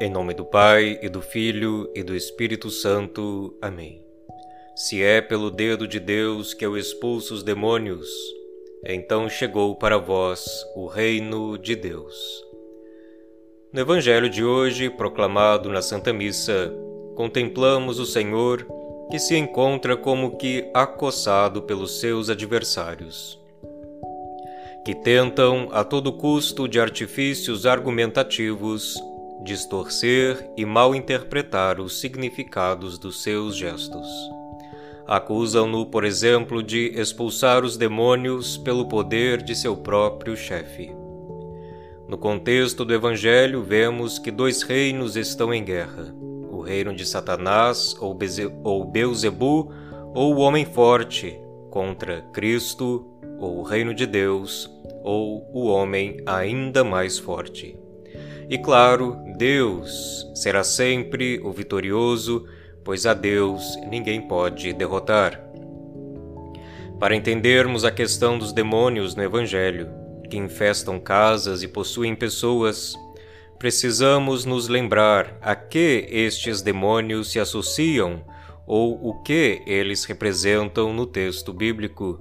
[0.00, 3.56] Em nome do Pai, e do Filho, e do Espírito Santo.
[3.60, 4.02] Amém.
[4.74, 8.08] Se é pelo dedo de Deus que eu expulso os demônios,
[8.84, 12.44] então chegou para vós o reino de Deus.
[13.72, 16.72] No Evangelho de hoje, proclamado na Santa Missa,
[17.14, 18.66] contemplamos o Senhor
[19.10, 23.38] que se encontra como que acossado pelos seus adversários,
[24.84, 28.96] que tentam a todo custo de artifícios argumentativos
[29.44, 34.06] distorcer e mal interpretar os significados dos seus gestos.
[35.06, 40.94] Acusam-no, por exemplo, de expulsar os demônios pelo poder de seu próprio chefe.
[42.08, 46.14] No contexto do Evangelho, vemos que dois reinos estão em guerra:
[46.50, 49.72] o reino de Satanás ou, Beze ou Beuzebu,
[50.14, 51.40] ou o homem forte,
[51.70, 53.06] contra Cristo,
[53.38, 54.70] ou o reino de Deus,
[55.02, 57.76] ou o homem ainda mais forte.
[58.48, 62.46] E claro, Deus será sempre o vitorioso,
[62.84, 65.44] pois a Deus ninguém pode derrotar.
[67.00, 69.88] Para entendermos a questão dos demônios no Evangelho,
[70.30, 72.94] que infestam casas e possuem pessoas,
[73.58, 78.24] precisamos nos lembrar a que estes demônios se associam
[78.64, 82.20] ou o que eles representam no texto bíblico.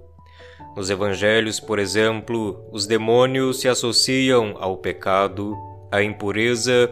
[0.75, 5.55] Nos evangelhos, por exemplo, os demônios se associam ao pecado,
[5.91, 6.89] à impureza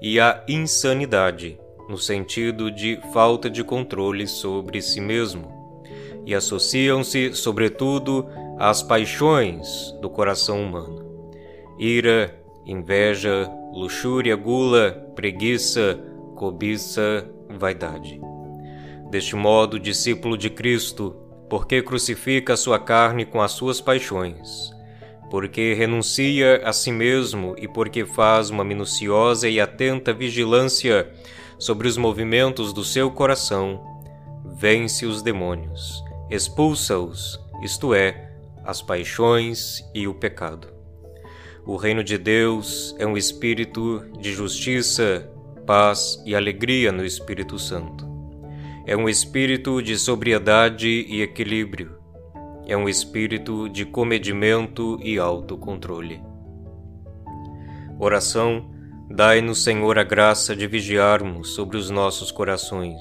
[0.00, 5.82] e à insanidade, no sentido de falta de controle sobre si mesmo,
[6.26, 11.22] e associam-se, sobretudo, às paixões do coração humano:
[11.78, 15.98] ira, inveja, luxúria, gula, preguiça,
[16.34, 18.20] cobiça, vaidade.
[19.10, 21.16] Deste modo, discípulo de Cristo,
[21.48, 24.70] porque crucifica a sua carne com as suas paixões,
[25.30, 31.10] porque renuncia a si mesmo e porque faz uma minuciosa e atenta vigilância
[31.58, 33.82] sobre os movimentos do seu coração,
[34.56, 38.32] vence os demônios, expulsa-os, isto é,
[38.64, 40.68] as paixões e o pecado.
[41.66, 45.30] O reino de Deus é um espírito de justiça,
[45.66, 48.08] paz e alegria no Espírito Santo.
[48.86, 51.97] É um espírito de sobriedade e equilíbrio
[52.68, 56.22] é um espírito de comedimento e autocontrole.
[57.98, 58.70] Oração,
[59.10, 63.00] dai-nos, Senhor, a graça de vigiarmos sobre os nossos corações,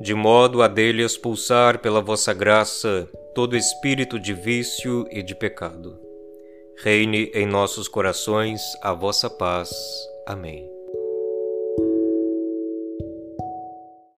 [0.00, 5.98] de modo a dele expulsar pela vossa graça todo espírito de vício e de pecado.
[6.84, 9.70] Reine em nossos corações a vossa paz.
[10.26, 10.77] Amém.